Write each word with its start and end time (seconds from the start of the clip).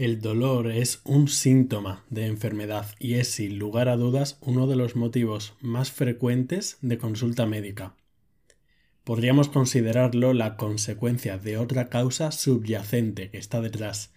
El 0.00 0.22
dolor 0.22 0.70
es 0.72 1.02
un 1.04 1.28
síntoma 1.28 2.06
de 2.08 2.24
enfermedad 2.24 2.86
y 2.98 3.16
es 3.16 3.32
sin 3.32 3.58
lugar 3.58 3.90
a 3.90 3.98
dudas 3.98 4.38
uno 4.40 4.66
de 4.66 4.74
los 4.74 4.96
motivos 4.96 5.52
más 5.60 5.92
frecuentes 5.92 6.78
de 6.80 6.96
consulta 6.96 7.44
médica. 7.44 7.96
Podríamos 9.04 9.50
considerarlo 9.50 10.32
la 10.32 10.56
consecuencia 10.56 11.36
de 11.36 11.58
otra 11.58 11.90
causa 11.90 12.32
subyacente 12.32 13.28
que 13.28 13.36
está 13.36 13.60
detrás, 13.60 14.14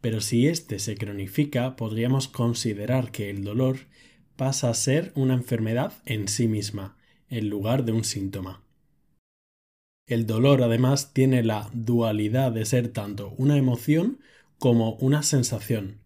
pero 0.00 0.22
si 0.22 0.48
éste 0.48 0.78
se 0.78 0.96
cronifica 0.96 1.76
podríamos 1.76 2.28
considerar 2.28 3.10
que 3.10 3.28
el 3.28 3.44
dolor 3.44 3.76
pasa 4.36 4.70
a 4.70 4.74
ser 4.74 5.12
una 5.16 5.34
enfermedad 5.34 5.92
en 6.06 6.28
sí 6.28 6.48
misma, 6.48 6.96
en 7.28 7.50
lugar 7.50 7.84
de 7.84 7.92
un 7.92 8.04
síntoma. 8.04 8.62
El 10.06 10.24
dolor 10.24 10.62
además 10.62 11.12
tiene 11.12 11.42
la 11.42 11.68
dualidad 11.74 12.52
de 12.52 12.64
ser 12.64 12.88
tanto 12.88 13.34
una 13.36 13.58
emoción 13.58 14.18
como 14.58 14.94
una 14.94 15.22
sensación. 15.22 16.00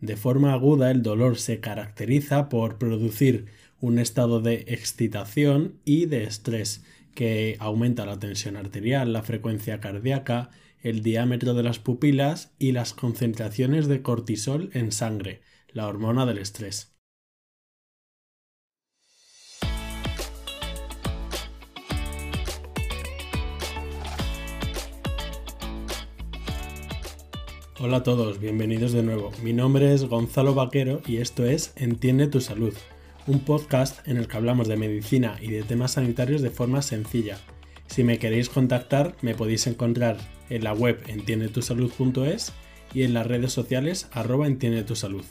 De 0.00 0.16
forma 0.16 0.52
aguda 0.52 0.90
el 0.90 1.02
dolor 1.02 1.38
se 1.38 1.60
caracteriza 1.60 2.48
por 2.48 2.78
producir 2.78 3.46
un 3.80 3.98
estado 3.98 4.40
de 4.40 4.64
excitación 4.68 5.80
y 5.84 6.06
de 6.06 6.24
estrés 6.24 6.84
que 7.14 7.56
aumenta 7.58 8.06
la 8.06 8.18
tensión 8.18 8.56
arterial, 8.56 9.12
la 9.12 9.22
frecuencia 9.22 9.80
cardíaca, 9.80 10.50
el 10.82 11.02
diámetro 11.02 11.54
de 11.54 11.62
las 11.62 11.78
pupilas 11.78 12.54
y 12.58 12.72
las 12.72 12.94
concentraciones 12.94 13.88
de 13.88 14.02
cortisol 14.02 14.70
en 14.72 14.92
sangre, 14.92 15.42
la 15.68 15.86
hormona 15.86 16.24
del 16.24 16.38
estrés. 16.38 16.94
Hola 27.82 27.96
a 27.96 28.02
todos, 28.02 28.40
bienvenidos 28.40 28.92
de 28.92 29.02
nuevo. 29.02 29.30
Mi 29.42 29.54
nombre 29.54 29.94
es 29.94 30.04
Gonzalo 30.04 30.52
Vaquero 30.52 31.00
y 31.06 31.16
esto 31.16 31.46
es 31.46 31.72
Entiende 31.76 32.26
tu 32.26 32.42
salud, 32.42 32.74
un 33.26 33.40
podcast 33.40 34.06
en 34.06 34.18
el 34.18 34.28
que 34.28 34.36
hablamos 34.36 34.68
de 34.68 34.76
medicina 34.76 35.38
y 35.40 35.50
de 35.50 35.62
temas 35.62 35.92
sanitarios 35.92 36.42
de 36.42 36.50
forma 36.50 36.82
sencilla. 36.82 37.38
Si 37.86 38.04
me 38.04 38.18
queréis 38.18 38.50
contactar, 38.50 39.16
me 39.22 39.34
podéis 39.34 39.66
encontrar 39.66 40.18
en 40.50 40.62
la 40.62 40.74
web 40.74 41.02
entiendetusalud.es 41.06 42.52
y 42.92 43.04
en 43.04 43.14
las 43.14 43.26
redes 43.26 43.54
sociales 43.54 44.10
arroba 44.12 44.46
entiende 44.46 44.84
tu 44.84 44.94
salud. 44.94 45.24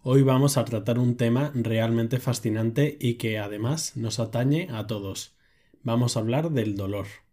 Hoy 0.00 0.22
vamos 0.22 0.56
a 0.56 0.64
tratar 0.64 0.98
un 0.98 1.18
tema 1.18 1.52
realmente 1.54 2.18
fascinante 2.18 2.96
y 2.98 3.16
que 3.16 3.38
además 3.38 3.94
nos 3.94 4.20
atañe 4.20 4.68
a 4.70 4.86
todos. 4.86 5.36
Vamos 5.82 6.16
a 6.16 6.20
hablar 6.20 6.50
del 6.50 6.76
dolor. 6.76 7.25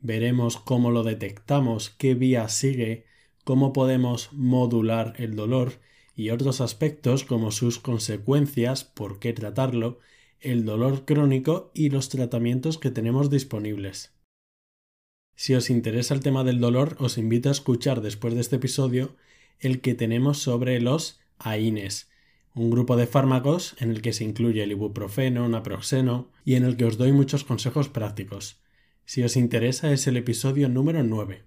Veremos 0.00 0.56
cómo 0.56 0.90
lo 0.90 1.02
detectamos, 1.02 1.90
qué 1.90 2.14
vía 2.14 2.48
sigue, 2.48 3.06
cómo 3.44 3.72
podemos 3.72 4.32
modular 4.32 5.14
el 5.18 5.34
dolor 5.34 5.80
y 6.14 6.30
otros 6.30 6.60
aspectos 6.60 7.24
como 7.24 7.50
sus 7.50 7.78
consecuencias, 7.78 8.84
por 8.84 9.18
qué 9.18 9.32
tratarlo, 9.32 9.98
el 10.40 10.64
dolor 10.64 11.04
crónico 11.04 11.70
y 11.74 11.90
los 11.90 12.08
tratamientos 12.08 12.78
que 12.78 12.90
tenemos 12.90 13.30
disponibles. 13.30 14.12
Si 15.34 15.54
os 15.54 15.70
interesa 15.70 16.14
el 16.14 16.20
tema 16.20 16.44
del 16.44 16.60
dolor, 16.60 16.96
os 16.98 17.18
invito 17.18 17.48
a 17.48 17.52
escuchar 17.52 18.00
después 18.00 18.34
de 18.34 18.40
este 18.40 18.56
episodio 18.56 19.16
el 19.60 19.80
que 19.80 19.94
tenemos 19.94 20.38
sobre 20.38 20.80
los 20.80 21.20
AINES, 21.38 22.10
un 22.54 22.70
grupo 22.70 22.96
de 22.96 23.06
fármacos 23.06 23.76
en 23.78 23.90
el 23.90 24.02
que 24.02 24.12
se 24.12 24.24
incluye 24.24 24.62
el 24.62 24.72
ibuprofeno, 24.72 25.48
naproxeno 25.48 26.30
y 26.44 26.54
en 26.54 26.64
el 26.64 26.76
que 26.76 26.84
os 26.84 26.98
doy 26.98 27.12
muchos 27.12 27.44
consejos 27.44 27.88
prácticos. 27.88 28.60
Si 29.08 29.22
os 29.22 29.38
interesa 29.38 29.90
es 29.90 30.06
el 30.06 30.18
episodio 30.18 30.68
número 30.68 31.02
9. 31.02 31.46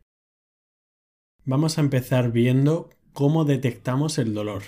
Vamos 1.46 1.78
a 1.78 1.82
empezar 1.82 2.32
viendo 2.32 2.90
cómo 3.14 3.46
detectamos 3.46 4.18
el 4.18 4.34
dolor. 4.34 4.64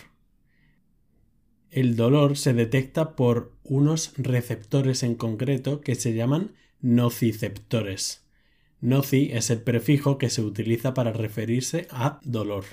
El 1.71 1.95
dolor 1.95 2.37
se 2.37 2.53
detecta 2.53 3.15
por 3.15 3.57
unos 3.63 4.13
receptores 4.17 5.01
en 5.01 5.15
concreto 5.15 5.81
que 5.81 5.95
se 5.95 6.13
llaman 6.13 6.51
nociceptores. 6.81 8.27
Noci 8.79 9.31
es 9.33 9.49
el 9.49 9.63
prefijo 9.63 10.19
que 10.19 10.29
se 10.29 10.43
utiliza 10.43 10.93
para 10.93 11.13
referirse 11.13 11.87
a 11.89 12.19
dolor. 12.23 12.65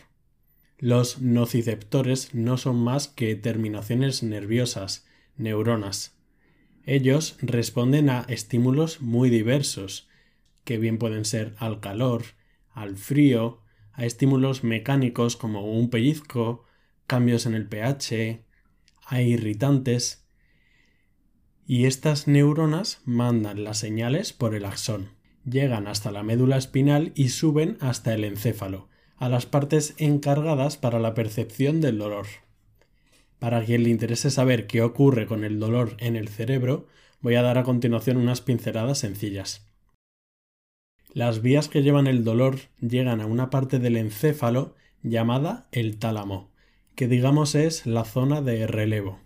Los 0.77 1.22
nociceptores 1.22 2.34
no 2.34 2.59
son 2.59 2.77
más 2.77 3.09
que 3.09 3.37
terminaciones 3.37 4.22
nerviosas, 4.22 5.06
neuronas. 5.39 6.15
Ellos 6.84 7.39
responden 7.41 8.11
a 8.11 8.27
estímulos 8.28 9.00
muy 9.00 9.31
diversos, 9.31 10.09
que 10.65 10.78
bien 10.78 10.98
pueden 10.98 11.25
ser 11.25 11.54
al 11.59 11.81
calor, 11.81 12.22
al 12.72 12.97
frío, 12.97 13.60
a 13.93 14.04
estímulos 14.04 14.65
mecánicos 14.65 15.37
como 15.37 15.71
un 15.71 15.91
pellizco, 15.91 16.65
cambios 17.06 17.47
en 17.47 17.54
el 17.54 17.66
pH, 17.66 18.44
a 19.06 19.21
irritantes. 19.21 20.25
Y 21.66 21.87
estas 21.87 22.26
neuronas 22.26 23.00
mandan 23.04 23.65
las 23.65 23.78
señales 23.78 24.32
por 24.32 24.54
el 24.54 24.65
axón, 24.65 25.10
llegan 25.44 25.87
hasta 25.87 26.10
la 26.10 26.22
médula 26.22 26.56
espinal 26.56 27.12
y 27.15 27.28
suben 27.28 27.77
hasta 27.81 28.15
el 28.15 28.25
encéfalo, 28.25 28.88
a 29.16 29.28
las 29.28 29.47
partes 29.47 29.94
encargadas 29.98 30.77
para 30.77 30.98
la 30.98 31.15
percepción 31.15 31.81
del 31.81 31.98
dolor. 31.98 32.27
Para 33.38 33.65
quien 33.65 33.82
le 33.84 33.91
interese 33.91 34.31
saber 34.31 34.66
qué 34.66 34.82
ocurre 34.82 35.27
con 35.27 35.44
el 35.44 35.59
dolor 35.59 35.97
en 35.98 36.16
el 36.16 36.28
cerebro, 36.28 36.87
voy 37.21 37.34
a 37.34 37.42
dar 37.42 37.59
a 37.59 37.65
continuación 37.65 38.16
unas 38.16 38.41
pinceladas 38.41 38.98
sencillas. 38.98 39.70
Las 41.12 41.43
vías 41.43 41.69
que 41.69 41.82
llevan 41.82 42.06
el 42.06 42.22
dolor 42.22 42.59
llegan 42.81 43.21
a 43.21 43.26
una 43.26 43.50
parte 43.50 43.81
del 43.81 43.97
encéfalo 43.97 44.76
llamada 45.03 45.66
el 45.72 45.98
tálamo, 45.98 46.53
que 46.94 47.09
digamos 47.09 47.56
es 47.56 47.84
la 47.84 48.04
zona 48.04 48.43
de 48.43 48.69
relevo, 48.69 49.19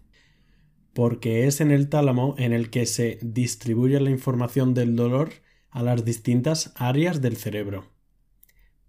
porque 0.94 1.46
es 1.46 1.60
en 1.60 1.70
el 1.70 1.90
tálamo 1.90 2.36
en 2.38 2.54
el 2.54 2.70
que 2.70 2.86
se 2.86 3.18
distribuye 3.20 4.00
la 4.00 4.08
información 4.08 4.72
del 4.72 4.96
dolor 4.96 5.30
a 5.68 5.82
las 5.82 6.06
distintas 6.06 6.72
áreas 6.76 7.20
del 7.20 7.36
cerebro. 7.36 7.90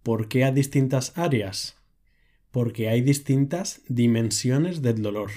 ¿Por 0.02 0.30
qué 0.30 0.46
a 0.46 0.52
distintas 0.52 1.18
áreas? 1.18 1.76
Porque 2.52 2.88
hay 2.88 3.02
distintas 3.02 3.82
dimensiones 3.90 4.82
del 4.82 5.02
dolor. 5.02 5.32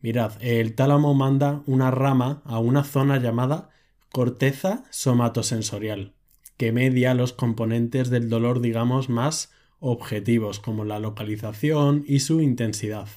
Mirad, 0.00 0.32
el 0.40 0.74
tálamo 0.74 1.14
manda 1.14 1.62
una 1.66 1.92
rama 1.92 2.42
a 2.44 2.58
una 2.58 2.82
zona 2.82 3.18
llamada 3.18 3.70
corteza 4.10 4.84
somatosensorial 4.90 6.14
que 6.56 6.72
media 6.72 7.14
los 7.14 7.32
componentes 7.32 8.10
del 8.10 8.28
dolor, 8.28 8.60
digamos, 8.60 9.08
más 9.08 9.52
objetivos, 9.78 10.60
como 10.60 10.84
la 10.84 10.98
localización 10.98 12.04
y 12.06 12.20
su 12.20 12.40
intensidad. 12.40 13.08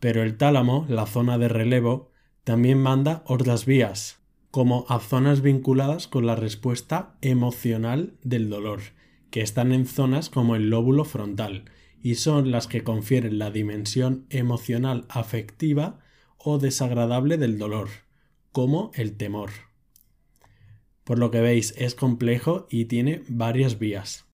Pero 0.00 0.22
el 0.22 0.36
tálamo, 0.36 0.86
la 0.88 1.06
zona 1.06 1.38
de 1.38 1.48
relevo, 1.48 2.10
también 2.44 2.78
manda 2.78 3.22
otras 3.26 3.66
vías, 3.66 4.20
como 4.50 4.86
a 4.88 5.00
zonas 5.00 5.42
vinculadas 5.42 6.06
con 6.08 6.26
la 6.26 6.36
respuesta 6.36 7.16
emocional 7.20 8.16
del 8.22 8.48
dolor, 8.48 8.80
que 9.30 9.42
están 9.42 9.72
en 9.72 9.86
zonas 9.86 10.30
como 10.30 10.56
el 10.56 10.70
lóbulo 10.70 11.04
frontal, 11.04 11.64
y 12.02 12.14
son 12.14 12.50
las 12.50 12.66
que 12.66 12.84
confieren 12.84 13.38
la 13.38 13.50
dimensión 13.50 14.26
emocional 14.30 15.06
afectiva 15.08 15.98
o 16.38 16.58
desagradable 16.58 17.36
del 17.36 17.58
dolor, 17.58 17.88
como 18.52 18.92
el 18.94 19.16
temor. 19.16 19.65
Por 21.06 21.20
lo 21.20 21.30
que 21.30 21.40
veis, 21.40 21.72
es 21.78 21.94
complejo 21.94 22.66
y 22.68 22.86
tiene 22.86 23.22
varias 23.28 23.78
vías. 23.78 24.26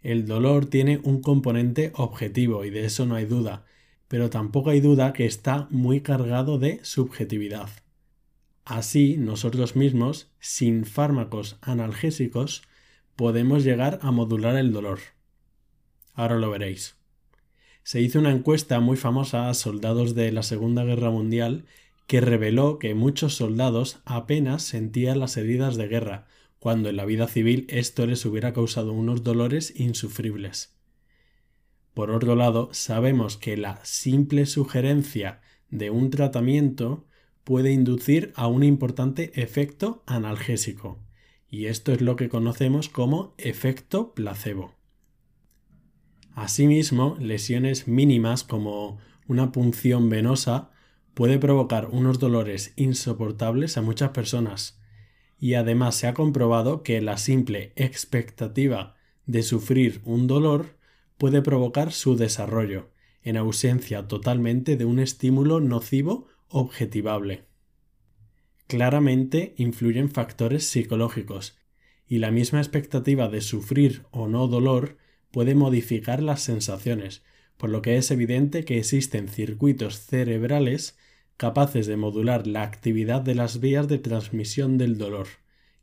El 0.00 0.26
dolor 0.26 0.66
tiene 0.66 1.00
un 1.04 1.22
componente 1.22 1.92
objetivo 1.94 2.64
y 2.64 2.70
de 2.70 2.86
eso 2.86 3.06
no 3.06 3.14
hay 3.14 3.24
duda, 3.24 3.64
pero 4.08 4.28
tampoco 4.28 4.70
hay 4.70 4.80
duda 4.80 5.12
que 5.12 5.24
está 5.24 5.68
muy 5.70 6.00
cargado 6.00 6.58
de 6.58 6.80
subjetividad. 6.82 7.70
Así, 8.64 9.16
nosotros 9.18 9.76
mismos, 9.76 10.32
sin 10.40 10.84
fármacos 10.84 11.58
analgésicos, 11.60 12.64
podemos 13.14 13.62
llegar 13.62 14.00
a 14.02 14.10
modular 14.10 14.56
el 14.56 14.72
dolor. 14.72 14.98
Ahora 16.12 16.38
lo 16.38 16.50
veréis. 16.50 16.96
Se 17.84 18.00
hizo 18.00 18.18
una 18.18 18.32
encuesta 18.32 18.80
muy 18.80 18.96
famosa 18.96 19.48
a 19.48 19.54
soldados 19.54 20.16
de 20.16 20.32
la 20.32 20.42
Segunda 20.42 20.82
Guerra 20.82 21.10
Mundial 21.10 21.66
que 22.06 22.20
reveló 22.20 22.78
que 22.78 22.94
muchos 22.94 23.34
soldados 23.34 24.00
apenas 24.04 24.62
sentían 24.62 25.20
las 25.20 25.36
heridas 25.36 25.76
de 25.76 25.88
guerra, 25.88 26.26
cuando 26.58 26.88
en 26.88 26.96
la 26.96 27.04
vida 27.04 27.26
civil 27.26 27.66
esto 27.68 28.06
les 28.06 28.24
hubiera 28.24 28.52
causado 28.52 28.92
unos 28.92 29.22
dolores 29.22 29.72
insufribles. 29.76 30.76
Por 31.94 32.10
otro 32.10 32.36
lado, 32.36 32.70
sabemos 32.72 33.36
que 33.36 33.56
la 33.56 33.84
simple 33.84 34.46
sugerencia 34.46 35.40
de 35.70 35.90
un 35.90 36.10
tratamiento 36.10 37.06
puede 37.44 37.72
inducir 37.72 38.32
a 38.36 38.46
un 38.46 38.62
importante 38.62 39.32
efecto 39.40 40.02
analgésico, 40.06 41.02
y 41.50 41.66
esto 41.66 41.92
es 41.92 42.00
lo 42.00 42.16
que 42.16 42.28
conocemos 42.28 42.88
como 42.88 43.34
efecto 43.38 44.14
placebo. 44.14 44.74
Asimismo, 46.34 47.16
lesiones 47.20 47.88
mínimas 47.88 48.42
como 48.42 48.98
una 49.28 49.52
punción 49.52 50.08
venosa 50.08 50.71
puede 51.14 51.38
provocar 51.38 51.88
unos 51.90 52.18
dolores 52.18 52.72
insoportables 52.76 53.76
a 53.76 53.82
muchas 53.82 54.10
personas 54.10 54.80
y 55.42 55.54
además 55.54 55.96
se 55.96 56.06
ha 56.06 56.14
comprobado 56.14 56.84
que 56.84 57.00
la 57.00 57.18
simple 57.18 57.72
expectativa 57.74 58.94
de 59.26 59.42
sufrir 59.42 60.00
un 60.04 60.28
dolor 60.28 60.76
puede 61.18 61.42
provocar 61.42 61.92
su 61.92 62.16
desarrollo, 62.16 62.90
en 63.22 63.36
ausencia 63.36 64.06
totalmente 64.06 64.76
de 64.76 64.84
un 64.84 65.00
estímulo 65.00 65.60
nocivo 65.60 66.28
objetivable. 66.48 67.44
Claramente 68.68 69.54
influyen 69.56 70.10
factores 70.10 70.66
psicológicos, 70.66 71.58
y 72.06 72.18
la 72.18 72.30
misma 72.30 72.60
expectativa 72.60 73.28
de 73.28 73.40
sufrir 73.40 74.04
o 74.10 74.28
no 74.28 74.46
dolor 74.46 74.96
puede 75.30 75.54
modificar 75.54 76.22
las 76.22 76.40
sensaciones, 76.42 77.24
por 77.56 77.70
lo 77.70 77.82
que 77.82 77.96
es 77.96 78.10
evidente 78.10 78.64
que 78.64 78.78
existen 78.78 79.28
circuitos 79.28 80.00
cerebrales 80.00 80.98
capaces 81.36 81.86
de 81.86 81.96
modular 81.96 82.46
la 82.46 82.62
actividad 82.62 83.20
de 83.20 83.34
las 83.34 83.60
vías 83.60 83.88
de 83.88 83.98
transmisión 83.98 84.78
del 84.78 84.98
dolor 84.98 85.26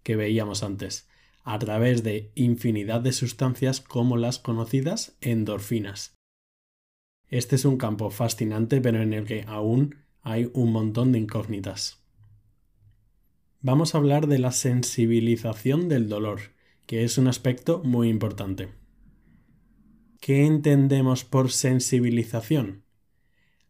que 0.04 0.16
veíamos 0.16 0.64
antes, 0.64 1.08
a 1.44 1.60
través 1.60 2.04
de 2.04 2.32
infinidad 2.36 3.02
de 3.02 3.12
sustancias 3.12 3.82
como 3.82 4.18
las 4.18 4.40
conocidas 4.40 5.18
endorfinas. 5.22 6.16
Este 7.28 7.56
es 7.56 7.66
un 7.66 7.78
campo 7.78 8.10
fascinante 8.10 8.82
pero 8.82 9.02
en 9.02 9.14
el 9.14 9.26
que 9.26 9.44
aún 9.48 9.96
hay 10.22 10.50
un 10.54 10.72
montón 10.72 11.12
de 11.12 11.20
incógnitas. 11.20 12.00
Vamos 13.62 13.94
a 13.94 13.98
hablar 13.98 14.28
de 14.28 14.40
la 14.40 14.52
sensibilización 14.52 15.90
del 15.90 16.08
dolor, 16.08 16.40
que 16.86 17.04
es 17.04 17.18
un 17.18 17.28
aspecto 17.28 17.82
muy 17.84 18.08
importante. 18.08 18.70
¿Qué 20.20 20.46
entendemos 20.46 21.24
por 21.24 21.50
sensibilización? 21.50 22.84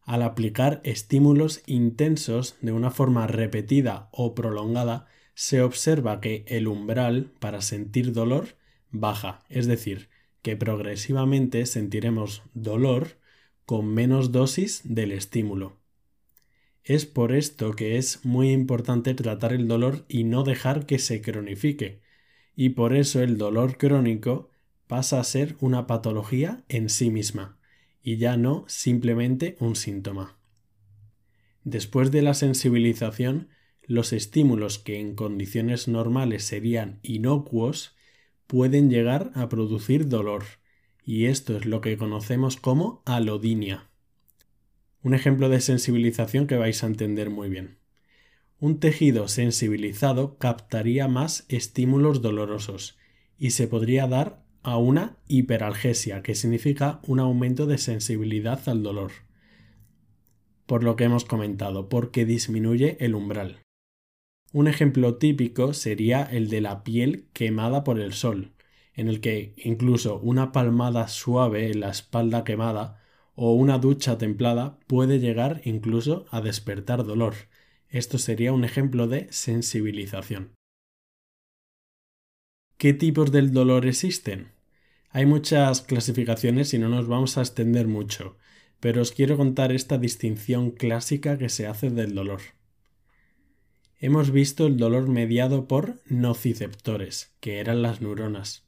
Al 0.02 0.24
aplicar 0.24 0.82
estímulos 0.84 1.62
intensos 1.68 2.58
de 2.62 2.72
una 2.72 2.90
forma 2.90 3.28
repetida 3.28 4.10
o 4.12 4.34
prolongada, 4.34 5.06
se 5.36 5.62
observa 5.62 6.20
que 6.20 6.46
el 6.48 6.68
umbral 6.68 7.32
para 7.40 7.62
sentir 7.62 8.14
dolor 8.14 8.58
baja, 8.90 9.44
es 9.48 9.68
decir, 9.68 10.10
que 10.42 10.58
progresivamente 10.58 11.68
sentiremos 11.68 12.42
dolor 12.56 13.20
con 13.66 13.86
menos 13.94 14.32
dosis 14.32 14.82
del 14.84 15.12
estímulo. 15.12 15.78
Es 16.84 17.06
por 17.06 17.32
esto 17.32 17.74
que 17.74 17.98
es 17.98 18.26
muy 18.26 18.52
importante 18.52 19.14
tratar 19.14 19.54
el 19.54 19.68
dolor 19.68 20.04
y 20.10 20.24
no 20.24 20.44
dejar 20.44 20.88
que 20.88 20.98
se 20.98 21.22
cronifique, 21.22 22.02
y 22.56 22.70
por 22.70 22.96
eso 22.96 23.22
el 23.22 23.38
dolor 23.38 23.78
crónico 23.78 24.49
pasa 24.90 25.20
a 25.20 25.24
ser 25.24 25.56
una 25.60 25.86
patología 25.86 26.64
en 26.68 26.90
sí 26.90 27.12
misma, 27.12 27.60
y 28.02 28.18
ya 28.18 28.38
no 28.38 28.66
simplemente 28.68 29.56
un 29.60 29.76
síntoma. 29.76 30.40
Después 31.64 32.10
de 32.10 32.24
la 32.24 32.34
sensibilización, 32.34 33.50
los 33.84 34.14
estímulos 34.14 34.80
que 34.80 35.00
en 35.00 35.14
condiciones 35.14 35.88
normales 35.88 36.44
serían 36.44 37.00
inocuos 37.04 37.96
pueden 38.48 38.90
llegar 38.90 39.30
a 39.36 39.48
producir 39.48 40.10
dolor, 40.10 40.44
y 41.06 41.28
esto 41.28 41.56
es 41.56 41.68
lo 41.68 41.82
que 41.82 41.96
conocemos 41.96 42.58
como 42.58 43.04
alodinia. 43.06 43.92
Un 45.04 45.14
ejemplo 45.14 45.50
de 45.50 45.62
sensibilización 45.62 46.48
que 46.48 46.58
vais 46.58 46.84
a 46.84 46.88
entender 46.88 47.30
muy 47.30 47.48
bien. 47.48 47.78
Un 48.60 48.80
tejido 48.80 49.28
sensibilizado 49.28 50.40
captaría 50.40 51.08
más 51.08 51.46
estímulos 51.48 52.24
dolorosos 52.24 52.98
y 53.38 53.52
se 53.52 53.68
podría 53.68 54.08
dar 54.08 54.49
a 54.64 54.78
una 54.78 55.18
hiperalgesia, 55.28 56.22
que 56.22 56.36
significa 56.36 57.00
un 57.08 57.20
aumento 57.20 57.66
de 57.66 57.78
sensibilidad 57.78 58.68
al 58.68 58.84
dolor. 58.84 59.12
Por 60.66 60.84
lo 60.84 60.96
que 60.96 61.06
hemos 61.06 61.26
comentado, 61.26 61.90
porque 61.90 62.26
disminuye 62.26 62.98
el 63.00 63.16
umbral. 63.16 63.60
Un 64.52 64.68
ejemplo 64.68 65.16
típico 65.16 65.74
sería 65.74 66.24
el 66.24 66.50
de 66.50 66.62
la 66.62 66.84
piel 66.84 67.28
quemada 67.34 67.84
por 67.84 68.00
el 68.00 68.14
sol, 68.14 68.54
en 68.94 69.08
el 69.08 69.22
que 69.22 69.54
incluso 69.58 70.20
una 70.20 70.52
palmada 70.52 71.08
suave 71.08 71.72
en 71.72 71.80
la 71.80 71.90
espalda 71.90 72.44
quemada 72.44 73.00
o 73.36 73.54
una 73.54 73.78
ducha 73.78 74.18
templada 74.18 74.80
puede 74.88 75.20
llegar 75.20 75.62
incluso 75.64 76.26
a 76.32 76.42
despertar 76.42 77.06
dolor. 77.06 77.36
Esto 77.88 78.18
sería 78.18 78.52
un 78.52 78.66
ejemplo 78.66 79.08
de 79.08 79.28
sensibilización. 79.32 80.59
¿Qué 82.80 82.94
tipos 82.94 83.34
del 83.34 83.52
dolor 83.52 83.86
existen? 83.86 84.54
Hay 85.10 85.26
muchas 85.26 85.82
clasificaciones 85.82 86.74
y 86.74 86.80
no 86.80 86.88
nos 86.88 87.10
vamos 87.10 87.38
a 87.38 87.42
extender 87.42 87.90
mucho, 87.90 88.38
pero 88.80 89.02
os 89.02 89.12
quiero 89.12 89.36
contar 89.36 89.74
esta 89.74 89.98
distinción 89.98 90.72
clásica 90.72 91.38
que 91.38 91.50
se 91.50 91.68
hace 91.68 91.90
del 91.90 92.16
dolor. 92.16 92.40
Hemos 93.98 94.32
visto 94.32 94.66
el 94.66 94.78
dolor 94.78 95.10
mediado 95.10 95.68
por 95.68 96.00
nociceptores, 96.06 97.36
que 97.42 97.60
eran 97.60 97.82
las 97.82 98.00
neuronas, 98.00 98.66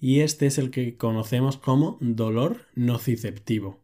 y 0.00 0.20
este 0.20 0.46
es 0.46 0.56
el 0.56 0.70
que 0.70 0.96
conocemos 0.96 1.58
como 1.58 1.98
dolor 2.00 2.62
nociceptivo. 2.74 3.82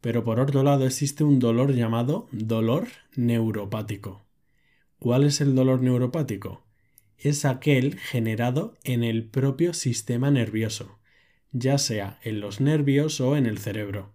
Pero 0.00 0.24
por 0.24 0.40
otro 0.40 0.64
lado 0.64 0.86
existe 0.86 1.22
un 1.22 1.38
dolor 1.38 1.72
llamado 1.72 2.26
dolor 2.32 2.88
neuropático. 3.14 4.26
¿Cuál 4.98 5.22
es 5.22 5.40
el 5.40 5.54
dolor 5.54 5.82
neuropático? 5.82 6.65
Es 7.18 7.44
aquel 7.44 7.98
generado 7.98 8.76
en 8.84 9.02
el 9.02 9.28
propio 9.28 9.72
sistema 9.72 10.30
nervioso, 10.30 10.98
ya 11.52 11.78
sea 11.78 12.18
en 12.22 12.40
los 12.40 12.60
nervios 12.60 13.20
o 13.20 13.36
en 13.36 13.46
el 13.46 13.58
cerebro. 13.58 14.14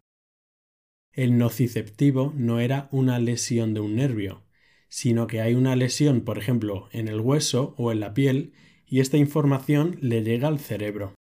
El 1.12 1.38
nociceptivo 1.38 2.34
no 2.36 2.60
era 2.60 2.88
una 2.92 3.20
lesión 3.20 3.74
de 3.74 3.82
un 3.82 3.96
nervio, 3.96 4.44
sino 4.88 5.28
que 5.28 5.42
hay 5.42 5.56
una 5.56 5.76
lesión, 5.76 6.22
por 6.22 6.38
ejemplo, 6.38 6.88
en 6.92 7.08
el 7.08 7.20
hueso 7.20 7.74
o 7.78 7.92
en 7.92 8.00
la 8.00 8.14
piel, 8.14 8.54
y 8.86 9.00
esta 9.00 9.18
información 9.18 9.98
le 10.02 10.24
llega 10.24 10.48
al 10.48 10.60
cerebro. 10.60 11.16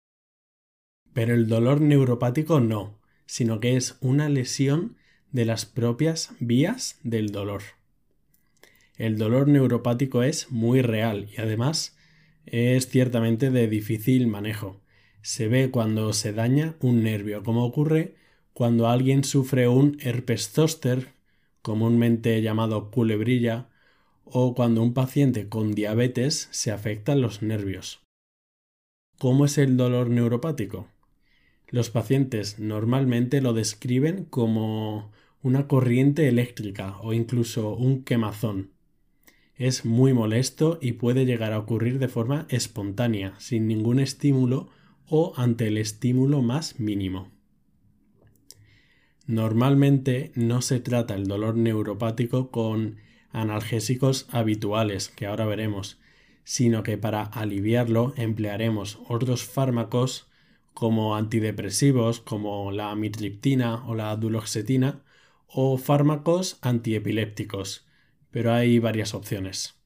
Pero 1.13 1.35
el 1.35 1.49
dolor 1.49 1.81
neuropático 1.81 2.61
no, 2.61 3.01
sino 3.27 3.61
que 3.61 3.77
es 3.77 3.97
una 4.01 4.29
lesión 4.29 4.97
de 5.33 5.45
las 5.45 5.67
propias 5.67 6.35
vías 6.41 6.99
del 7.03 7.33
dolor 7.33 7.76
el 8.97 9.19
dolor 9.19 9.49
neuropático 9.49 10.23
es 10.23 10.51
muy 10.51 10.81
real 10.81 11.29
y 11.37 11.41
además 11.41 11.97
es 12.47 12.89
ciertamente 12.89 13.51
de 13.51 13.69
difícil 13.69 14.27
manejo. 14.27 14.81
Se 15.21 15.49
ve 15.49 15.71
cuando 15.71 16.13
se 16.13 16.33
daña 16.33 16.77
un 16.81 17.03
nervio, 17.03 17.43
como 17.43 17.65
ocurre 17.65 18.15
cuando 18.53 18.89
alguien 18.89 19.23
sufre 19.23 19.69
un 19.69 19.99
herpes 20.01 20.49
zóster, 20.49 21.13
comúnmente 21.61 22.41
llamado 22.41 22.91
culebrilla, 22.91 23.69
o 24.25 24.55
cuando 24.55 24.83
un 24.83 24.95
paciente 24.95 25.49
con 25.49 25.75
diabetes 25.75 26.49
se 26.53 26.73
afectan 26.73 27.21
los 27.21 27.43
nervios. 27.43 28.01
¿Cómo 29.19 29.45
es 29.45 29.59
el 29.59 29.77
dolor 29.77 30.09
neuropático? 30.09 30.89
Los 31.69 31.91
pacientes 31.91 32.59
normalmente 32.59 33.41
lo 33.41 33.53
describen 33.53 34.25
como 34.25 35.13
una 35.43 35.69
corriente 35.69 36.29
eléctrica 36.29 36.99
o 37.03 37.13
incluso 37.13 37.75
un 37.75 38.05
quemazón 38.05 38.76
es 39.57 39.85
muy 39.85 40.13
molesto 40.13 40.79
y 40.81 40.93
puede 40.93 41.25
llegar 41.25 41.53
a 41.53 41.59
ocurrir 41.59 41.99
de 41.99 42.09
forma 42.09 42.47
espontánea, 42.51 43.35
sin 43.39 43.67
ningún 43.67 44.01
estímulo 44.01 44.69
o 45.09 45.33
ante 45.37 45.69
el 45.69 45.79
estímulo 45.79 46.43
más 46.43 46.79
mínimo. 46.79 47.31
Normalmente 49.27 50.31
no 50.35 50.61
se 50.61 50.79
trata 50.79 51.15
el 51.15 51.27
dolor 51.27 51.57
neuropático 51.57 52.51
con 52.51 52.99
analgésicos 53.33 54.29
habituales, 54.31 55.09
que 55.09 55.27
ahora 55.27 55.47
veremos, 55.47 55.99
sino 56.45 56.83
que 56.83 56.97
para 56.97 57.23
aliviarlo 57.23 58.13
emplearemos 58.17 58.99
otros 59.09 59.45
fármacos 59.45 60.29
como 60.75 61.17
antidepresivos 61.17 62.21
como 62.21 62.71
la 62.71 62.91
amitriptina 62.91 63.87
o 63.87 63.95
la 63.95 64.15
duloxetina 64.17 65.03
o 65.49 65.79
fármacos 65.79 66.59
antiepilépticos 66.61 67.86
pero 68.37 68.53
hay 68.53 68.79
varias 68.81 69.15
opciones. 69.15 69.77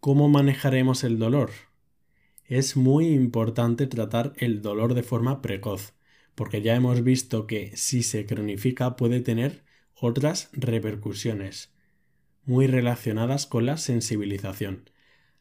¿Cómo 0.00 0.30
manejaremos 0.30 1.04
el 1.04 1.18
dolor? 1.18 1.50
Es 2.46 2.74
muy 2.74 3.08
importante 3.08 3.86
tratar 3.86 4.32
el 4.38 4.62
dolor 4.62 4.94
de 4.94 5.02
forma 5.02 5.42
precoz, 5.42 5.92
porque 6.34 6.62
ya 6.62 6.74
hemos 6.74 7.04
visto 7.04 7.46
que 7.46 7.76
si 7.76 8.02
se 8.02 8.24
cronifica 8.24 8.96
puede 8.96 9.20
tener 9.20 9.62
otras 9.94 10.48
repercusiones, 10.54 11.74
muy 12.46 12.66
relacionadas 12.66 13.46
con 13.46 13.66
la 13.66 13.76
sensibilización. 13.76 14.88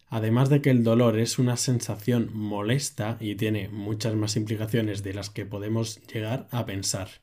Además 0.07 0.49
de 0.49 0.61
que 0.61 0.71
el 0.71 0.83
dolor 0.83 1.17
es 1.17 1.39
una 1.39 1.55
sensación 1.55 2.31
molesta 2.33 3.15
y 3.21 3.35
tiene 3.35 3.69
muchas 3.69 4.13
más 4.15 4.35
implicaciones 4.35 5.03
de 5.03 5.13
las 5.13 5.29
que 5.29 5.45
podemos 5.45 6.05
llegar 6.07 6.49
a 6.51 6.65
pensar. 6.65 7.21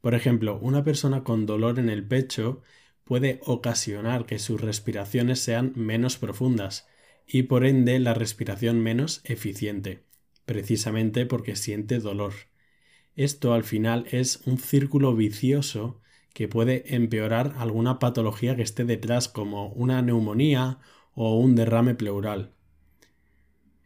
Por 0.00 0.14
ejemplo, 0.14 0.58
una 0.62 0.82
persona 0.82 1.24
con 1.24 1.44
dolor 1.44 1.78
en 1.78 1.90
el 1.90 2.06
pecho 2.08 2.62
puede 3.04 3.40
ocasionar 3.44 4.26
que 4.26 4.38
sus 4.38 4.60
respiraciones 4.60 5.40
sean 5.40 5.72
menos 5.74 6.18
profundas 6.18 6.86
y 7.26 7.44
por 7.44 7.64
ende 7.64 7.98
la 7.98 8.14
respiración 8.14 8.80
menos 8.80 9.20
eficiente, 9.24 10.04
precisamente 10.44 11.26
porque 11.26 11.56
siente 11.56 11.98
dolor. 11.98 12.32
Esto 13.14 13.52
al 13.52 13.64
final 13.64 14.06
es 14.10 14.40
un 14.46 14.58
círculo 14.58 15.14
vicioso 15.14 16.00
que 16.32 16.48
puede 16.48 16.94
empeorar 16.94 17.54
alguna 17.58 17.98
patología 17.98 18.56
que 18.56 18.62
esté 18.62 18.84
detrás 18.84 19.28
como 19.28 19.68
una 19.68 20.00
neumonía 20.00 20.78
o 21.14 21.38
un 21.38 21.54
derrame 21.54 21.94
pleural. 21.94 22.54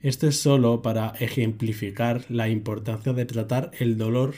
Esto 0.00 0.28
es 0.28 0.38
solo 0.38 0.82
para 0.82 1.08
ejemplificar 1.18 2.24
la 2.28 2.48
importancia 2.48 3.12
de 3.12 3.24
tratar 3.24 3.72
el 3.78 3.98
dolor 3.98 4.34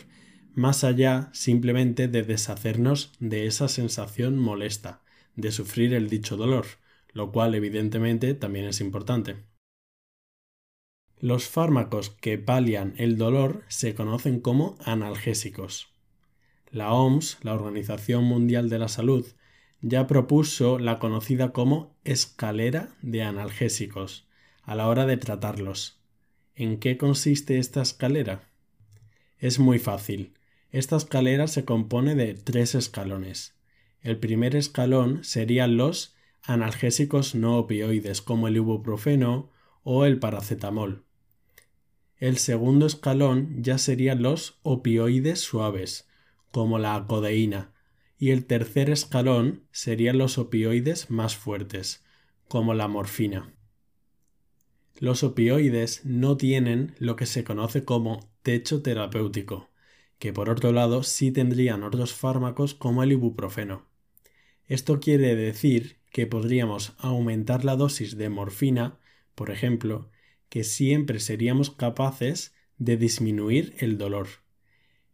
más 0.59 0.83
allá 0.83 1.31
simplemente 1.33 2.09
de 2.09 2.25
deshacernos 2.25 3.13
de 3.21 3.47
esa 3.47 3.69
sensación 3.69 4.37
molesta, 4.37 5.03
de 5.37 5.53
sufrir 5.53 5.95
el 5.95 6.11
dicho 6.11 6.37
dolor, 6.37 6.67
lo 7.13 7.31
cual 7.31 7.55
evidentemente 7.55 8.35
también 8.35 8.67
es 8.67 8.81
importante. 8.81 9.37
Los 11.21 11.47
fármacos 11.47 12.11
que 12.11 12.39
palian 12.39 12.95
el 12.97 13.17
dolor 13.17 13.63
se 13.69 13.95
conocen 13.95 14.41
como 14.41 14.77
analgésicos. 14.85 15.93
La 16.73 16.93
OMS, 16.93 17.39
la 17.43 17.55
Organización 17.55 18.25
Mundial 18.25 18.69
de 18.69 18.81
la 18.81 18.89
Salud, 18.89 19.25
ya 19.81 20.09
propuso 20.09 20.81
la 20.81 20.99
conocida 20.99 21.53
como 21.53 21.97
escalera 22.03 22.97
de 23.01 23.23
analgésicos 23.23 24.27
a 24.65 24.75
la 24.75 24.89
hora 24.89 25.07
de 25.07 25.19
tratarlos. 25.19 26.03
¿En 26.57 26.81
qué 26.81 26.99
consiste 26.99 27.59
esta 27.59 27.81
escalera? 27.81 28.51
Es 29.39 29.61
muy 29.61 29.79
fácil. 29.79 30.35
Esta 30.71 30.97
escalera 30.97 31.47
se 31.47 31.65
compone 31.65 32.15
de 32.15 32.35
tres 32.35 32.75
escalones. 32.75 33.55
El 34.03 34.19
primer 34.19 34.55
escalón 34.55 35.25
serían 35.25 35.77
los 35.77 36.15
analgésicos 36.43 37.35
no 37.35 37.59
opioides 37.59 38.23
como 38.23 38.49
el 38.49 38.57
ibuprofeno 38.57 39.51
o 39.83 40.05
el 40.05 40.19
paracetamol. 40.19 41.05
El 42.17 42.37
segundo 42.37 42.87
escalón 42.87 43.63
ya 43.63 43.79
serían 43.79 44.23
los 44.23 44.59
opioides 44.63 45.41
suaves, 45.41 46.09
como 46.51 46.79
la 46.79 47.07
codeína, 47.07 47.73
y 48.19 48.31
el 48.31 48.45
tercer 48.45 48.91
escalón 48.91 49.65
serían 49.71 50.19
los 50.19 50.37
opioides 50.39 51.11
más 51.11 51.37
fuertes, 51.37 52.05
como 52.49 52.75
la 52.75 52.89
morfina. 52.89 53.55
Los 54.99 55.23
opioides 55.23 56.05
no 56.05 56.37
tienen 56.37 56.95
lo 56.99 57.15
que 57.15 57.27
se 57.27 57.45
conoce 57.45 57.85
como 57.85 58.29
techo 58.43 58.83
terapéutico, 58.83 59.69
que 60.19 60.33
por 60.33 60.51
otro 60.51 60.73
lado 60.73 61.03
sí 61.03 61.31
tendrían 61.31 61.83
otros 61.83 62.13
fármacos 62.13 62.75
como 62.75 63.03
el 63.03 63.13
ibuprofeno. 63.13 63.87
Esto 64.67 65.01
quiere 65.01 65.35
decir 65.37 65.99
que 66.13 66.27
podríamos 66.27 66.95
aumentar 66.99 67.65
la 67.65 67.77
dosis 67.77 68.17
de 68.17 68.29
morfina, 68.29 68.99
por 69.35 69.51
ejemplo, 69.51 70.11
que 70.49 70.65
siempre 70.65 71.21
seríamos 71.21 71.71
capaces 71.71 72.55
de 72.79 72.97
disminuir 72.97 73.75
el 73.79 73.99
dolor. 73.99 74.29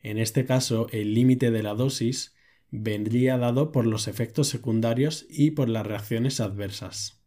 En 0.00 0.18
este 0.18 0.44
caso, 0.44 0.86
el 0.92 1.14
límite 1.14 1.50
de 1.50 1.62
la 1.62 1.74
dosis 1.74 2.34
vendría 2.70 3.38
dado 3.38 3.72
por 3.72 3.86
los 3.86 4.08
efectos 4.08 4.48
secundarios 4.48 5.26
y 5.28 5.52
por 5.52 5.68
las 5.68 5.86
reacciones 5.86 6.40
adversas. 6.40 7.20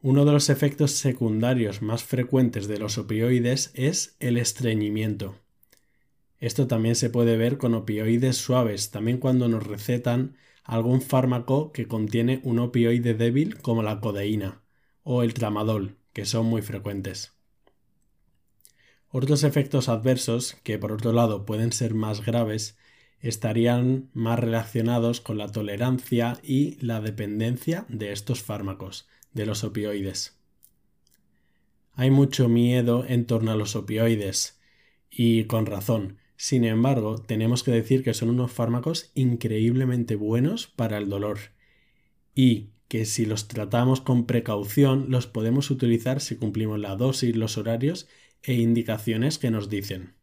Uno 0.00 0.24
de 0.24 0.32
los 0.32 0.50
efectos 0.50 0.92
secundarios 0.92 1.82
más 1.82 2.04
frecuentes 2.04 2.68
de 2.68 2.78
los 2.78 2.98
opioides 2.98 3.70
es 3.74 4.16
el 4.20 4.36
estreñimiento. 4.36 5.45
Esto 6.38 6.66
también 6.66 6.94
se 6.94 7.10
puede 7.10 7.36
ver 7.36 7.58
con 7.58 7.74
opioides 7.74 8.36
suaves, 8.36 8.90
también 8.90 9.18
cuando 9.18 9.48
nos 9.48 9.66
recetan 9.66 10.36
algún 10.64 11.00
fármaco 11.00 11.72
que 11.72 11.88
contiene 11.88 12.40
un 12.42 12.58
opioide 12.58 13.14
débil 13.14 13.58
como 13.58 13.82
la 13.82 14.00
codeína 14.00 14.62
o 15.02 15.22
el 15.22 15.34
tramadol, 15.34 15.96
que 16.12 16.24
son 16.26 16.46
muy 16.46 16.62
frecuentes. 16.62 17.32
Otros 19.08 19.44
efectos 19.44 19.88
adversos, 19.88 20.56
que 20.62 20.78
por 20.78 20.92
otro 20.92 21.12
lado 21.12 21.46
pueden 21.46 21.72
ser 21.72 21.94
más 21.94 22.24
graves, 22.24 22.76
estarían 23.20 24.10
más 24.12 24.38
relacionados 24.38 25.20
con 25.20 25.38
la 25.38 25.50
tolerancia 25.50 26.38
y 26.42 26.76
la 26.84 27.00
dependencia 27.00 27.86
de 27.88 28.12
estos 28.12 28.42
fármacos, 28.42 29.08
de 29.32 29.46
los 29.46 29.64
opioides. 29.64 30.36
Hay 31.94 32.10
mucho 32.10 32.48
miedo 32.48 33.06
en 33.08 33.26
torno 33.26 33.52
a 33.52 33.56
los 33.56 33.74
opioides, 33.74 34.60
y 35.10 35.44
con 35.44 35.64
razón. 35.64 36.18
Sin 36.36 36.64
embargo, 36.64 37.18
tenemos 37.18 37.62
que 37.62 37.70
decir 37.70 38.04
que 38.04 38.14
son 38.14 38.28
unos 38.28 38.52
fármacos 38.52 39.10
increíblemente 39.14 40.16
buenos 40.16 40.66
para 40.66 40.98
el 40.98 41.08
dolor, 41.08 41.38
y 42.34 42.70
que 42.88 43.04
si 43.04 43.26
los 43.26 43.48
tratamos 43.48 44.00
con 44.00 44.26
precaución 44.26 45.06
los 45.08 45.26
podemos 45.26 45.70
utilizar 45.70 46.20
si 46.20 46.36
cumplimos 46.36 46.78
la 46.78 46.94
dosis, 46.96 47.34
los 47.34 47.58
horarios 47.58 48.06
e 48.42 48.54
indicaciones 48.54 49.38
que 49.38 49.50
nos 49.50 49.68
dicen. 49.68 50.14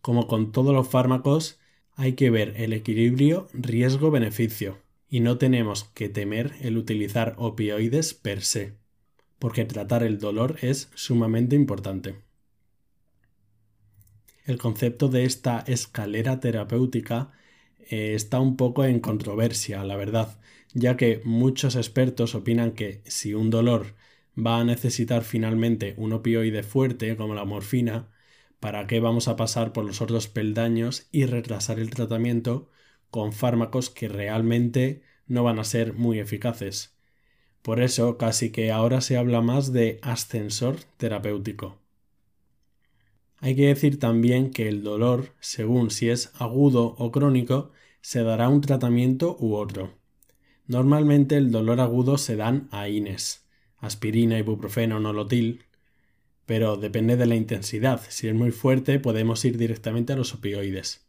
Como 0.00 0.26
con 0.26 0.52
todos 0.52 0.74
los 0.74 0.88
fármacos, 0.88 1.58
hay 1.94 2.14
que 2.14 2.30
ver 2.30 2.54
el 2.56 2.72
equilibrio 2.72 3.48
riesgo-beneficio 3.52 4.78
y 5.08 5.20
no 5.20 5.38
tenemos 5.38 5.84
que 5.84 6.08
temer 6.08 6.52
el 6.60 6.76
utilizar 6.76 7.34
opioides 7.38 8.14
per 8.14 8.42
se, 8.42 8.74
porque 9.38 9.64
tratar 9.64 10.02
el 10.02 10.18
dolor 10.18 10.56
es 10.62 10.90
sumamente 10.94 11.54
importante. 11.54 12.25
El 14.46 14.56
concepto 14.56 15.08
de 15.08 15.24
esta 15.24 15.60
escalera 15.66 16.40
terapéutica 16.40 17.32
eh, 17.90 18.14
está 18.14 18.40
un 18.40 18.56
poco 18.56 18.84
en 18.86 19.00
controversia, 19.00 19.84
la 19.84 19.96
verdad, 19.96 20.40
ya 20.72 20.96
que 20.96 21.20
muchos 21.24 21.76
expertos 21.76 22.34
opinan 22.34 22.72
que 22.72 23.02
si 23.04 23.34
un 23.34 23.50
dolor 23.50 23.94
va 24.38 24.58
a 24.60 24.64
necesitar 24.64 25.22
finalmente 25.24 25.94
un 25.98 26.14
opioide 26.14 26.62
fuerte 26.62 27.14
como 27.16 27.34
la 27.34 27.44
morfina, 27.44 28.08
¿Para 28.60 28.86
qué 28.86 29.00
vamos 29.00 29.28
a 29.28 29.36
pasar 29.36 29.72
por 29.72 29.84
los 29.84 30.00
otros 30.00 30.28
peldaños 30.28 31.08
y 31.12 31.26
retrasar 31.26 31.78
el 31.78 31.90
tratamiento 31.90 32.70
con 33.10 33.32
fármacos 33.32 33.90
que 33.90 34.08
realmente 34.08 35.02
no 35.26 35.44
van 35.44 35.58
a 35.58 35.64
ser 35.64 35.92
muy 35.94 36.18
eficaces? 36.18 36.96
Por 37.62 37.80
eso 37.80 38.18
casi 38.18 38.50
que 38.52 38.72
ahora 38.72 39.00
se 39.02 39.16
habla 39.18 39.40
más 39.42 39.72
de 39.72 39.98
ascensor 40.02 40.78
terapéutico. 40.96 41.85
Hay 43.38 43.54
que 43.54 43.66
decir 43.66 43.98
también 43.98 44.50
que 44.50 44.68
el 44.68 44.82
dolor, 44.82 45.34
según 45.40 45.90
si 45.90 46.08
es 46.08 46.32
agudo 46.38 46.94
o 46.98 47.12
crónico, 47.12 47.70
se 48.00 48.22
dará 48.22 48.48
un 48.48 48.60
tratamiento 48.60 49.36
u 49.38 49.54
otro. 49.54 49.92
Normalmente 50.66 51.36
el 51.36 51.50
dolor 51.50 51.80
agudo 51.80 52.18
se 52.18 52.36
dan 52.36 52.68
AINES, 52.70 53.44
aspirina, 53.78 54.38
ibuprofeno, 54.38 55.00
nolotil, 55.00 55.64
pero 56.46 56.76
depende 56.76 57.16
de 57.16 57.26
la 57.26 57.34
intensidad. 57.34 58.00
Si 58.08 58.28
es 58.28 58.34
muy 58.34 58.52
fuerte 58.52 58.98
podemos 59.00 59.44
ir 59.44 59.58
directamente 59.58 60.12
a 60.12 60.16
los 60.16 60.34
opioides. 60.34 61.06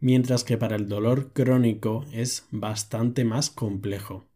Mientras 0.00 0.44
que 0.44 0.58
para 0.58 0.76
el 0.76 0.88
dolor 0.88 1.32
crónico 1.32 2.04
es 2.12 2.46
bastante 2.50 3.24
más 3.24 3.50
complejo. 3.50 4.26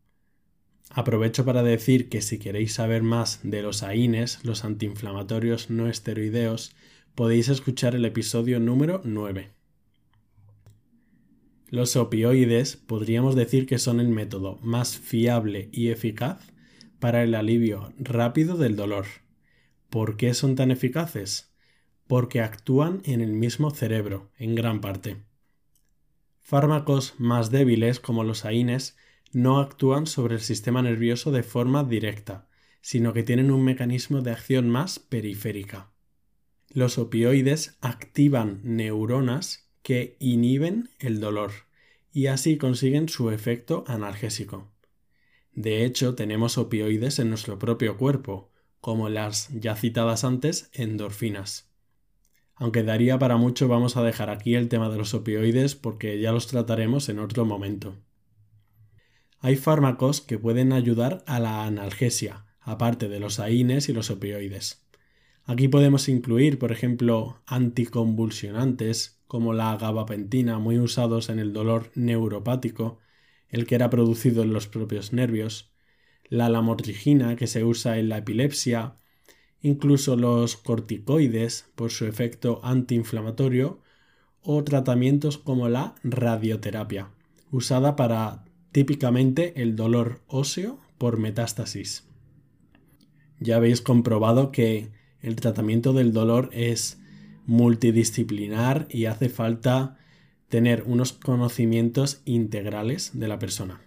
Aprovecho 0.90 1.44
para 1.44 1.62
decir 1.62 2.08
que 2.08 2.22
si 2.22 2.38
queréis 2.38 2.74
saber 2.74 3.02
más 3.02 3.40
de 3.42 3.62
los 3.62 3.82
AINES, 3.82 4.44
los 4.44 4.64
antiinflamatorios 4.64 5.70
no 5.70 5.88
esteroideos, 5.88 6.74
podéis 7.14 7.48
escuchar 7.48 7.94
el 7.94 8.04
episodio 8.04 8.58
número 8.60 9.00
9. 9.04 9.50
Los 11.68 11.96
opioides 11.96 12.76
podríamos 12.76 13.34
decir 13.34 13.66
que 13.66 13.78
son 13.78 14.00
el 14.00 14.08
método 14.08 14.58
más 14.62 14.96
fiable 14.98 15.68
y 15.72 15.88
eficaz 15.88 16.40
para 16.98 17.22
el 17.22 17.34
alivio 17.34 17.92
rápido 17.98 18.56
del 18.56 18.74
dolor 18.74 19.06
¿Por 19.90 20.18
qué 20.18 20.34
son 20.34 20.54
tan 20.54 20.70
eficaces? 20.70 21.54
Porque 22.06 22.42
actúan 22.42 23.00
en 23.04 23.22
el 23.22 23.32
mismo 23.32 23.70
cerebro, 23.70 24.30
en 24.36 24.54
gran 24.54 24.82
parte. 24.82 25.16
Fármacos 26.40 27.14
más 27.18 27.50
débiles, 27.50 27.98
como 27.98 28.22
los 28.22 28.44
AINES, 28.44 28.98
no 29.32 29.58
actúan 29.60 30.06
sobre 30.06 30.34
el 30.34 30.40
sistema 30.40 30.82
nervioso 30.82 31.30
de 31.30 31.42
forma 31.42 31.84
directa, 31.84 32.48
sino 32.80 33.12
que 33.12 33.22
tienen 33.22 33.50
un 33.50 33.64
mecanismo 33.64 34.22
de 34.22 34.32
acción 34.32 34.70
más 34.70 34.98
periférica. 34.98 35.90
Los 36.70 36.98
opioides 36.98 37.76
activan 37.80 38.60
neuronas 38.62 39.68
que 39.82 40.16
inhiben 40.20 40.90
el 40.98 41.20
dolor 41.20 41.52
y 42.12 42.26
así 42.26 42.58
consiguen 42.58 43.08
su 43.08 43.30
efecto 43.30 43.84
analgésico. 43.86 44.70
De 45.52 45.84
hecho, 45.84 46.14
tenemos 46.14 46.58
opioides 46.58 47.18
en 47.18 47.30
nuestro 47.30 47.58
propio 47.58 47.96
cuerpo, 47.96 48.50
como 48.80 49.08
las 49.08 49.48
ya 49.48 49.74
citadas 49.74 50.24
antes 50.24 50.70
endorfinas. 50.72 51.68
Aunque 52.54 52.82
daría 52.82 53.18
para 53.18 53.36
mucho, 53.36 53.68
vamos 53.68 53.96
a 53.96 54.02
dejar 54.02 54.30
aquí 54.30 54.54
el 54.54 54.68
tema 54.68 54.88
de 54.88 54.98
los 54.98 55.14
opioides 55.14 55.74
porque 55.74 56.20
ya 56.20 56.32
los 56.32 56.46
trataremos 56.46 57.08
en 57.08 57.18
otro 57.18 57.44
momento. 57.44 57.96
Hay 59.40 59.54
fármacos 59.54 60.20
que 60.20 60.38
pueden 60.38 60.72
ayudar 60.72 61.22
a 61.26 61.38
la 61.38 61.64
analgesia, 61.64 62.44
aparte 62.60 63.08
de 63.08 63.20
los 63.20 63.38
AINES 63.38 63.88
y 63.88 63.92
los 63.92 64.10
opioides. 64.10 64.84
Aquí 65.44 65.68
podemos 65.68 66.08
incluir, 66.08 66.58
por 66.58 66.72
ejemplo, 66.72 67.40
anticonvulsionantes 67.46 69.20
como 69.28 69.52
la 69.52 69.76
gabapentina, 69.76 70.58
muy 70.58 70.80
usados 70.80 71.28
en 71.28 71.38
el 71.38 71.52
dolor 71.52 71.92
neuropático, 71.94 72.98
el 73.48 73.66
que 73.66 73.76
era 73.76 73.90
producido 73.90 74.42
en 74.42 74.52
los 74.52 74.66
propios 74.66 75.12
nervios, 75.12 75.70
la 76.28 76.48
lamotrigina 76.48 77.36
que 77.36 77.46
se 77.46 77.62
usa 77.62 77.98
en 77.98 78.08
la 78.08 78.18
epilepsia, 78.18 78.96
incluso 79.62 80.16
los 80.16 80.56
corticoides 80.56 81.70
por 81.76 81.90
su 81.90 82.06
efecto 82.06 82.60
antiinflamatorio 82.64 83.80
o 84.42 84.64
tratamientos 84.64 85.38
como 85.38 85.68
la 85.68 85.94
radioterapia, 86.02 87.10
usada 87.50 87.96
para 87.96 88.44
típicamente 88.72 89.60
el 89.62 89.76
dolor 89.76 90.20
óseo 90.26 90.78
por 90.98 91.18
metástasis. 91.18 92.06
Ya 93.40 93.56
habéis 93.56 93.80
comprobado 93.80 94.50
que 94.50 94.90
el 95.20 95.36
tratamiento 95.36 95.92
del 95.92 96.12
dolor 96.12 96.50
es 96.52 96.98
multidisciplinar 97.46 98.86
y 98.90 99.06
hace 99.06 99.28
falta 99.28 99.98
tener 100.48 100.84
unos 100.86 101.12
conocimientos 101.12 102.22
integrales 102.24 103.18
de 103.18 103.28
la 103.28 103.38
persona. 103.38 103.80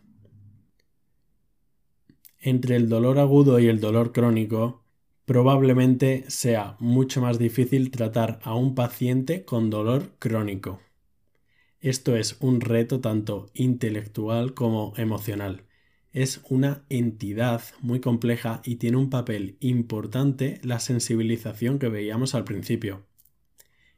Entre 2.40 2.76
el 2.76 2.90
dolor 2.90 3.20
agudo 3.20 3.60
y 3.60 3.68
el 3.68 3.80
dolor 3.80 4.12
crónico, 4.14 4.84
probablemente 5.26 6.26
sea 6.28 6.76
mucho 6.80 7.22
más 7.22 7.38
difícil 7.38 7.92
tratar 7.92 8.40
a 8.44 8.56
un 8.56 8.74
paciente 8.74 9.46
con 9.46 9.70
dolor 9.70 10.16
crónico. 10.18 10.82
Esto 11.82 12.16
es 12.16 12.38
un 12.42 12.62
reto 12.62 13.02
tanto 13.02 13.50
intelectual 13.56 14.54
como 14.54 14.94
emocional. 14.98 15.64
Es 16.14 16.42
una 16.48 16.86
entidad 16.90 17.64
muy 17.80 18.00
compleja 18.00 18.62
y 18.64 18.76
tiene 18.76 18.98
un 18.98 19.10
papel 19.10 19.58
importante 19.62 20.60
la 20.62 20.80
sensibilización 20.80 21.80
que 21.80 21.90
veíamos 21.90 22.36
al 22.36 22.44
principio. 22.44 23.08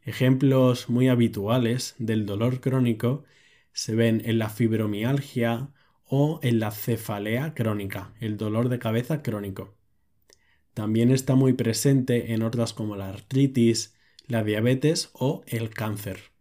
Ejemplos 0.01 0.89
muy 0.89 1.09
habituales 1.09 1.95
del 1.99 2.25
dolor 2.25 2.61
crónico 2.61 3.25
se 3.73 3.95
ven 3.95 4.21
en 4.23 4.39
la 4.39 4.47
fibromialgia 4.47 5.69
o 6.05 6.39
en 6.41 6.61
la 6.61 6.71
cefalea 6.71 7.53
crónica, 7.53 8.13
el 8.21 8.37
dolor 8.37 8.69
de 8.69 8.79
cabeza 8.79 9.21
crónico. 9.21 9.75
También 10.73 11.11
está 11.11 11.35
muy 11.35 11.51
presente 11.51 12.31
en 12.31 12.43
otras 12.43 12.71
como 12.71 12.95
la 12.95 13.09
artritis, 13.09 13.93
la 14.25 14.41
diabetes 14.41 15.09
o 15.11 15.43
el 15.47 15.69
cáncer. 15.69 16.32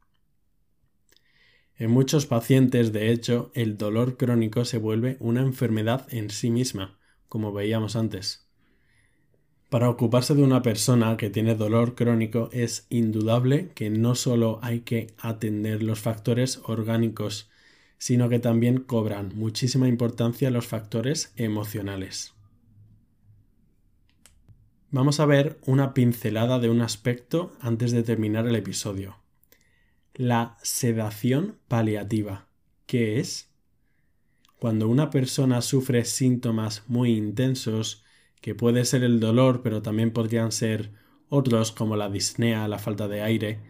En 1.79 1.91
muchos 1.91 2.27
pacientes, 2.27 2.93
de 2.93 3.11
hecho, 3.11 3.51
el 3.55 3.77
dolor 3.77 4.17
crónico 4.17 4.65
se 4.65 4.79
vuelve 4.79 5.17
una 5.21 5.41
enfermedad 5.41 6.07
en 6.11 6.31
sí 6.31 6.51
misma, 6.51 6.99
como 7.29 7.53
veíamos 7.53 7.97
antes. 7.97 8.47
Para 9.71 9.89
ocuparse 9.89 10.35
de 10.35 10.43
una 10.43 10.61
persona 10.61 11.17
que 11.17 11.31
tiene 11.31 11.55
dolor 11.55 11.95
crónico 11.95 12.51
es 12.53 12.87
indudable 12.91 13.71
que 13.75 13.89
no 13.89 14.15
solo 14.15 14.59
hay 14.61 14.81
que 14.81 15.15
atender 15.17 15.83
los 15.83 15.99
factores 15.99 16.61
orgánicos, 16.65 17.51
sino 17.97 18.29
que 18.29 18.39
también 18.39 18.81
cobran 18.81 19.33
muchísima 19.35 19.89
importancia 19.89 20.51
los 20.51 20.67
factores 20.67 21.33
emocionales. 21.37 22.35
Vamos 24.91 25.21
a 25.21 25.25
ver 25.25 25.59
una 25.65 25.95
pincelada 25.95 26.59
de 26.59 26.69
un 26.69 26.83
aspecto 26.83 27.57
antes 27.61 27.93
de 27.93 28.03
terminar 28.03 28.47
el 28.47 28.57
episodio. 28.57 29.22
La 30.15 30.59
sedación 30.63 31.57
paliativa. 31.69 32.47
¿Qué 32.85 33.19
es? 33.19 33.51
Cuando 34.59 34.87
una 34.87 35.09
persona 35.09 35.63
sufre 35.63 36.05
síntomas 36.05 36.85
muy 36.87 37.17
intensos, 37.17 38.05
que 38.43 38.55
puede 38.55 38.85
ser 38.85 39.05
el 39.05 39.21
dolor, 39.21 39.63
pero 39.63 39.81
también 39.81 40.13
podrían 40.13 40.53
ser 40.53 40.93
otros 41.31 41.73
como 41.73 41.97
la 41.97 42.11
disnea, 42.11 42.69
la 42.69 42.79
falta 42.79 43.09
de 43.09 43.23
aire, 43.23 43.61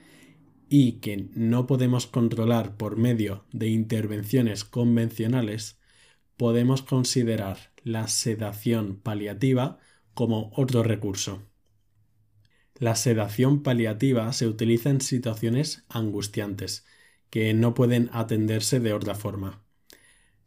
y 0.68 0.94
que 0.94 1.28
no 1.32 1.68
podemos 1.68 2.08
controlar 2.08 2.76
por 2.76 2.96
medio 2.96 3.44
de 3.52 3.68
intervenciones 3.68 4.64
convencionales, 4.64 5.78
podemos 6.36 6.82
considerar 6.82 7.72
la 7.84 8.08
sedación 8.08 8.96
paliativa 8.96 9.78
como 10.12 10.50
otro 10.56 10.82
recurso. 10.82 11.51
La 12.82 12.96
sedación 12.96 13.62
paliativa 13.62 14.32
se 14.32 14.48
utiliza 14.48 14.90
en 14.90 15.00
situaciones 15.00 15.84
angustiantes, 15.88 16.84
que 17.30 17.54
no 17.54 17.74
pueden 17.74 18.10
atenderse 18.12 18.80
de 18.80 18.92
otra 18.92 19.14
forma 19.14 19.62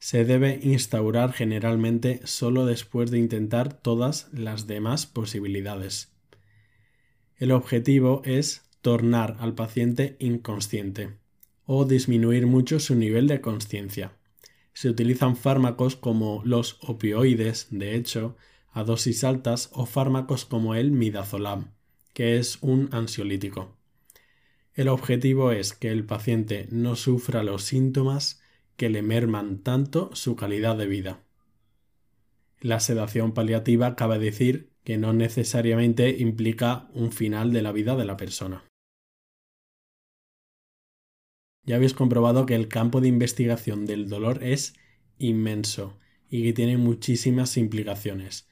se 0.06 0.24
debe 0.24 0.60
instaurar 0.62 1.34
generalmente 1.34 2.22
solo 2.26 2.68
después 2.68 3.10
de 3.10 3.18
intentar 3.18 3.74
todas 3.74 4.30
las 4.32 4.68
demás 4.68 5.08
posibilidades. 5.08 6.14
El 7.38 7.52
objetivo 7.52 8.22
es 8.24 8.70
tornar 8.82 9.36
al 9.40 9.56
paciente 9.56 10.16
inconsciente 10.20 11.18
o 11.66 11.86
disminuir 11.86 12.46
mucho 12.46 12.80
su 12.80 12.94
nivel 12.94 13.28
de 13.28 13.42
conciencia. 13.42 14.12
Se 14.74 14.90
utilizan 14.90 15.36
fármacos 15.36 15.96
como 15.96 16.44
los 16.46 16.78
opioides, 16.82 17.70
de 17.72 17.96
hecho, 17.96 18.38
a 18.72 18.84
dosis 18.84 19.24
altas 19.24 19.72
o 19.74 19.88
fármacos 19.88 20.46
como 20.46 20.76
el 20.76 20.92
midazolam, 20.92 21.72
que 22.16 22.38
es 22.38 22.58
un 22.62 22.88
ansiolítico. 22.94 23.76
El 24.74 24.88
objetivo 24.88 25.52
es 25.52 25.74
que 25.74 25.90
el 25.92 26.06
paciente 26.06 26.68
no 26.72 26.96
sufra 26.96 27.44
los 27.44 27.64
síntomas 27.64 28.42
que 28.78 28.90
le 28.90 29.02
merman 29.02 29.60
tanto 29.60 30.16
su 30.16 30.38
calidad 30.38 30.78
de 30.78 30.88
vida. 30.88 31.24
La 32.62 32.80
sedación 32.80 33.34
paliativa 33.34 33.98
cabe 33.98 34.18
decir 34.18 34.72
que 34.86 34.98
no 34.98 35.12
necesariamente 35.12 36.10
implica 36.18 36.88
un 36.94 37.12
final 37.12 37.52
de 37.52 37.62
la 37.62 37.74
vida 37.74 37.98
de 37.98 38.06
la 38.06 38.16
persona. 38.16 38.64
Ya 41.64 41.76
habéis 41.76 41.94
comprobado 41.94 42.46
que 42.46 42.56
el 42.56 42.70
campo 42.70 43.02
de 43.02 43.10
investigación 43.10 43.86
del 43.86 44.08
dolor 44.08 44.42
es 44.42 44.74
inmenso 45.18 46.00
y 46.30 46.44
que 46.44 46.54
tiene 46.54 46.78
muchísimas 46.78 47.58
implicaciones. 47.58 48.48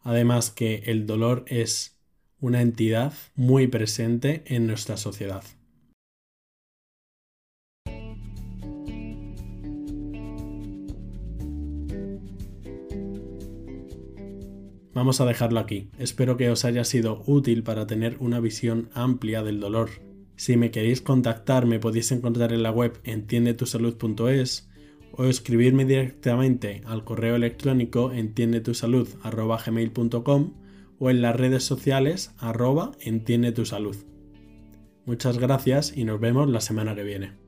Además 0.00 0.50
que 0.50 0.76
el 0.86 1.06
dolor 1.06 1.44
es 1.46 2.01
una 2.42 2.60
entidad 2.60 3.14
muy 3.34 3.68
presente 3.68 4.42
en 4.44 4.66
nuestra 4.66 4.98
sociedad. 4.98 5.42
Vamos 14.92 15.22
a 15.22 15.24
dejarlo 15.24 15.58
aquí. 15.58 15.88
Espero 15.98 16.36
que 16.36 16.50
os 16.50 16.66
haya 16.66 16.84
sido 16.84 17.22
útil 17.26 17.62
para 17.62 17.86
tener 17.86 18.18
una 18.20 18.40
visión 18.40 18.90
amplia 18.92 19.42
del 19.42 19.58
dolor. 19.58 19.88
Si 20.36 20.58
me 20.58 20.70
queréis 20.70 21.00
contactar 21.00 21.64
me 21.66 21.78
podéis 21.78 22.12
encontrar 22.12 22.52
en 22.52 22.62
la 22.62 22.72
web 22.72 23.00
entiendetusalud.es 23.04 24.68
o 25.12 25.24
escribirme 25.24 25.84
directamente 25.84 26.80
al 26.84 27.04
correo 27.04 27.36
electrónico 27.36 28.12
entiendetusalud.gmail.com 28.12 30.61
o 31.02 31.10
en 31.10 31.20
las 31.20 31.34
redes 31.34 31.64
sociales 31.64 32.32
arroba 32.38 32.92
entiendetusalud. 33.00 33.96
Muchas 35.04 35.38
gracias 35.38 35.96
y 35.96 36.04
nos 36.04 36.20
vemos 36.20 36.48
la 36.48 36.60
semana 36.60 36.94
que 36.94 37.02
viene. 37.02 37.41